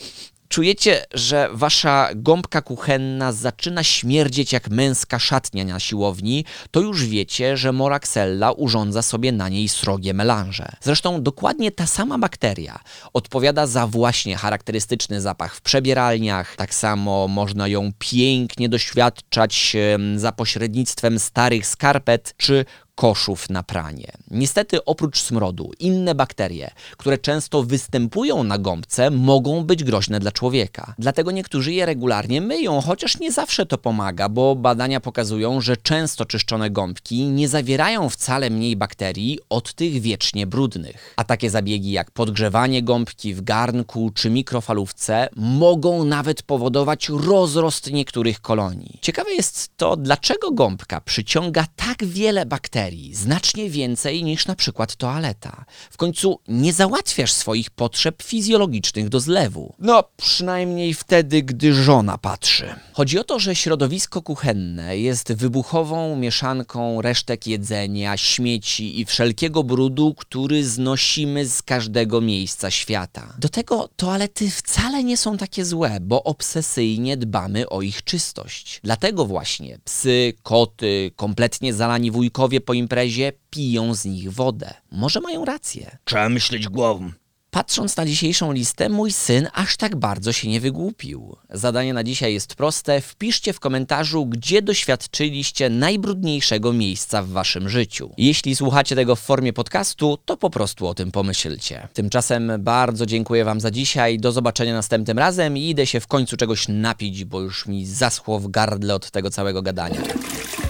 Czujecie, 0.54 1.04
że 1.14 1.49
wasza 1.52 2.08
gąbka 2.14 2.62
kuchenna 2.62 3.32
zaczyna 3.32 3.82
śmierdzieć 3.82 4.52
jak 4.52 4.68
męska 4.68 5.18
szatnia 5.18 5.64
na 5.64 5.80
siłowni, 5.80 6.44
to 6.70 6.80
już 6.80 7.06
wiecie, 7.06 7.56
że 7.56 7.73
Moraxella 7.73 8.52
urządza 8.52 9.02
sobie 9.02 9.32
na 9.32 9.49
niej 9.49 9.68
srogie 9.68 10.14
melanże. 10.14 10.68
Zresztą 10.80 11.23
dokładnie 11.23 11.70
ta 11.70 11.87
sama 11.87 12.18
bakteria 12.18 12.78
odpowiada 13.12 13.66
za 13.66 13.87
właśnie 13.87 14.37
charakterystyczny 14.37 15.20
zapach 15.20 15.56
w 15.56 15.61
przebieralniach. 15.61 16.56
Tak 16.56 16.75
samo 16.75 17.28
można 17.28 17.68
ją 17.68 17.90
pięknie 17.99 18.68
doświadczać 18.68 19.76
za 20.16 20.32
pośrednictwem 20.32 21.18
starych 21.18 21.66
skarpet 21.66 22.34
czy 22.37 22.64
koszów 22.94 23.50
na 23.50 23.62
pranie. 23.62 24.12
Niestety, 24.30 24.84
oprócz 24.84 25.20
smrodu, 25.20 25.72
inne 25.78 26.14
bakterie, 26.14 26.70
które 26.96 27.18
często 27.18 27.62
występują 27.62 28.44
na 28.44 28.58
gąbce, 28.58 29.10
mogą 29.10 29.64
być 29.64 29.84
groźne 29.84 30.20
dla 30.20 30.32
człowieka. 30.32 30.94
Dlatego 30.98 31.30
niektórzy 31.30 31.72
je 31.72 31.86
regularnie 31.86 32.40
myją, 32.40 32.80
chociaż 32.80 33.18
nie 33.18 33.32
zawsze 33.32 33.66
to 33.66 33.78
pomaga, 33.78 34.28
bo 34.28 34.56
badania 34.56 35.00
pokazują, 35.00 35.60
że 35.60 35.76
często 35.76 36.24
czyszczone 36.24 36.70
gąbki 36.70 37.26
nie 37.26 37.48
zawierają 37.48 38.08
wcale 38.08 38.50
mniej 38.50 38.76
bakterii 38.76 39.38
od 39.50 39.74
tych 39.74 40.00
wiecznie 40.00 40.46
brudnych. 40.46 41.14
A 41.16 41.24
takie 41.24 41.50
zabiegi 41.50 41.92
jak 41.92 42.10
podgrzewanie 42.10 42.82
gąbki 42.82 43.34
w 43.34 43.42
garnku 43.42 44.10
czy 44.14 44.30
mikrofalówce 44.30 45.28
mogą 45.36 46.04
nawet 46.04 46.42
powodować 46.42 47.08
rozrost 47.08 47.92
niektórych 47.92 48.40
kolonii. 48.40 48.98
Ciekawe 49.00 49.32
jest 49.32 49.70
to, 49.76 49.96
dlaczego 49.96 50.50
gąbka 50.50 51.00
przyciąga 51.00 51.66
tak 51.76 52.04
wiele 52.04 52.46
bakterii, 52.46 52.83
znacznie 53.12 53.70
więcej 53.70 54.24
niż 54.24 54.46
na 54.46 54.54
przykład 54.54 54.96
toaleta. 54.96 55.64
W 55.90 55.96
końcu 55.96 56.40
nie 56.48 56.72
załatwiasz 56.72 57.32
swoich 57.32 57.70
potrzeb 57.70 58.22
fizjologicznych 58.22 59.08
do 59.08 59.20
zlewu. 59.20 59.74
No, 59.78 60.04
przynajmniej 60.16 60.94
wtedy, 60.94 61.42
gdy 61.42 61.74
żona 61.74 62.18
patrzy. 62.18 62.74
Chodzi 62.92 63.18
o 63.18 63.24
to, 63.24 63.38
że 63.38 63.54
środowisko 63.54 64.22
kuchenne 64.22 64.98
jest 64.98 65.32
wybuchową 65.32 66.16
mieszanką 66.16 67.02
resztek 67.02 67.46
jedzenia, 67.46 68.16
śmieci 68.16 69.00
i 69.00 69.04
wszelkiego 69.04 69.64
brudu, 69.64 70.14
który 70.14 70.64
znosimy 70.64 71.46
z 71.46 71.62
każdego 71.62 72.20
miejsca 72.20 72.70
świata. 72.70 73.34
Do 73.38 73.48
tego 73.48 73.88
toalety 73.96 74.50
wcale 74.50 75.04
nie 75.04 75.16
są 75.16 75.36
takie 75.36 75.64
złe, 75.64 75.98
bo 76.00 76.24
obsesyjnie 76.24 77.16
dbamy 77.16 77.68
o 77.68 77.82
ich 77.82 78.04
czystość. 78.04 78.80
Dlatego 78.84 79.26
właśnie 79.26 79.78
psy, 79.84 80.32
koty, 80.42 81.10
kompletnie 81.16 81.74
zalani 81.74 82.10
wujkowie 82.10 82.60
po 82.60 82.73
imprezie 82.74 83.32
piją 83.50 83.94
z 83.94 84.04
nich 84.04 84.32
wodę. 84.32 84.74
Może 84.90 85.20
mają 85.20 85.44
rację. 85.44 85.98
Trzeba 86.04 86.28
myśleć 86.28 86.68
głową. 86.68 87.12
Patrząc 87.54 87.96
na 87.96 88.06
dzisiejszą 88.06 88.52
listę, 88.52 88.88
mój 88.88 89.12
syn 89.12 89.48
aż 89.52 89.76
tak 89.76 89.96
bardzo 89.96 90.32
się 90.32 90.48
nie 90.48 90.60
wygłupił. 90.60 91.36
Zadanie 91.50 91.94
na 91.94 92.04
dzisiaj 92.04 92.34
jest 92.34 92.54
proste. 92.54 93.00
Wpiszcie 93.00 93.52
w 93.52 93.60
komentarzu, 93.60 94.26
gdzie 94.26 94.62
doświadczyliście 94.62 95.70
najbrudniejszego 95.70 96.72
miejsca 96.72 97.22
w 97.22 97.28
waszym 97.28 97.68
życiu. 97.68 98.10
Jeśli 98.18 98.56
słuchacie 98.56 98.96
tego 98.96 99.16
w 99.16 99.20
formie 99.20 99.52
podcastu, 99.52 100.18
to 100.24 100.36
po 100.36 100.50
prostu 100.50 100.86
o 100.86 100.94
tym 100.94 101.12
pomyślcie. 101.12 101.88
Tymczasem 101.92 102.52
bardzo 102.58 103.06
dziękuję 103.06 103.44
wam 103.44 103.60
za 103.60 103.70
dzisiaj. 103.70 104.18
Do 104.18 104.32
zobaczenia 104.32 104.74
następnym 104.74 105.18
razem 105.18 105.56
i 105.56 105.68
idę 105.68 105.86
się 105.86 106.00
w 106.00 106.06
końcu 106.06 106.36
czegoś 106.36 106.68
napić, 106.68 107.24
bo 107.24 107.40
już 107.40 107.66
mi 107.66 107.86
zaschło 107.86 108.40
w 108.40 108.48
gardle 108.48 108.94
od 108.94 109.10
tego 109.10 109.30
całego 109.30 109.62
gadania. 109.62 110.00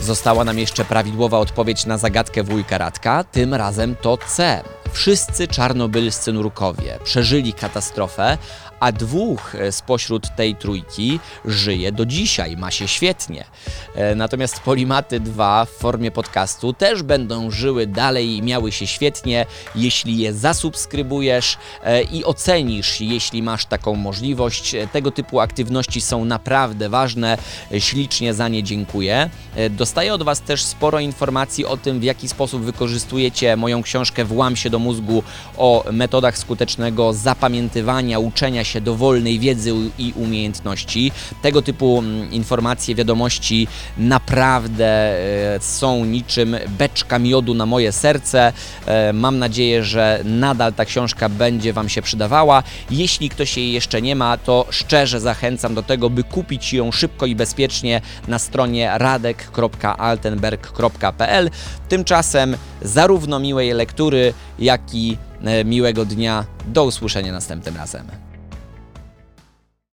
Została 0.04 0.44
nam 0.44 0.58
jeszcze 0.58 0.84
prawidłowa 0.84 1.38
odpowiedź 1.38 1.86
na 1.86 1.98
zagadkę 1.98 2.42
wujka 2.42 2.78
Radka, 2.78 3.24
tym 3.24 3.54
razem 3.54 3.96
to 3.96 4.18
C. 4.26 4.62
Wszyscy 4.92 5.48
czarnobylscy 5.48 6.32
nurkowie 6.32 6.98
przeżyli 7.04 7.52
katastrofę, 7.52 8.38
a 8.84 8.92
dwóch 8.92 9.54
e, 9.54 9.72
spośród 9.72 10.36
tej 10.36 10.56
trójki 10.56 11.20
żyje 11.44 11.92
do 11.92 12.06
dzisiaj, 12.06 12.56
ma 12.56 12.70
się 12.70 12.88
świetnie. 12.88 13.44
E, 13.94 14.14
Natomiast 14.14 14.60
Polimaty 14.60 15.20
2 15.20 15.64
w 15.64 15.70
formie 15.70 16.10
podcastu 16.10 16.72
też 16.72 17.02
będą 17.02 17.50
żyły 17.50 17.86
dalej 17.86 18.36
i 18.36 18.42
miały 18.42 18.72
się 18.72 18.86
świetnie, 18.86 19.46
jeśli 19.74 20.18
je 20.18 20.32
zasubskrybujesz 20.32 21.58
e, 21.84 22.02
i 22.02 22.24
ocenisz, 22.24 23.00
jeśli 23.00 23.42
masz 23.42 23.66
taką 23.66 23.94
możliwość. 23.94 24.76
Tego 24.92 25.10
typu 25.10 25.40
aktywności 25.40 26.00
są 26.00 26.24
naprawdę 26.24 26.88
ważne, 26.88 27.38
ślicznie 27.78 28.34
za 28.34 28.48
nie 28.48 28.62
dziękuję. 28.62 29.30
Dostaję 29.70 30.14
od 30.14 30.22
Was 30.22 30.40
też 30.40 30.64
sporo 30.64 31.00
informacji 31.00 31.66
o 31.66 31.76
tym, 31.76 32.00
w 32.00 32.02
jaki 32.02 32.28
sposób 32.28 32.62
wykorzystujecie 32.62 33.56
moją 33.56 33.82
książkę 33.82 34.24
Włam 34.24 34.56
się 34.56 34.70
do 34.70 34.78
mózgu 34.78 35.22
o 35.56 35.84
metodach 35.92 36.38
skutecznego 36.38 37.12
zapamiętywania, 37.12 38.18
uczenia 38.18 38.64
się 38.64 38.73
dowolnej 38.80 39.38
wiedzy 39.38 39.72
i 39.98 40.12
umiejętności. 40.16 41.12
Tego 41.42 41.62
typu 41.62 41.98
mm, 41.98 42.32
informacje, 42.32 42.94
wiadomości 42.94 43.68
naprawdę 43.98 44.86
e, 45.54 45.60
są 45.60 46.04
niczym 46.04 46.56
beczka 46.78 47.18
miodu 47.18 47.54
na 47.54 47.66
moje 47.66 47.92
serce. 47.92 48.52
E, 48.86 49.12
Mam 49.12 49.38
nadzieję, 49.38 49.84
że 49.84 50.20
nadal 50.24 50.72
ta 50.72 50.84
książka 50.84 51.28
będzie 51.28 51.72
Wam 51.72 51.88
się 51.88 52.02
przydawała. 52.02 52.62
Jeśli 52.90 53.28
ktoś 53.28 53.56
jej 53.56 53.72
jeszcze 53.72 54.02
nie 54.02 54.16
ma, 54.16 54.36
to 54.36 54.66
szczerze 54.70 55.20
zachęcam 55.20 55.74
do 55.74 55.82
tego, 55.82 56.10
by 56.10 56.24
kupić 56.24 56.72
ją 56.72 56.92
szybko 56.92 57.26
i 57.26 57.34
bezpiecznie 57.34 58.00
na 58.28 58.38
stronie 58.38 58.90
radek.altenberg.pl. 58.94 61.50
Tymczasem 61.88 62.56
zarówno 62.82 63.40
miłej 63.40 63.72
lektury, 63.72 64.34
jak 64.58 64.94
i 64.94 65.18
e, 65.44 65.64
miłego 65.64 66.04
dnia. 66.04 66.44
Do 66.66 66.84
usłyszenia 66.84 67.32
następnym 67.32 67.76
razem. 67.76 68.23